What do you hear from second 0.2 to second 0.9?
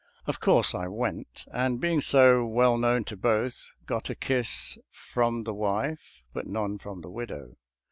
Of course I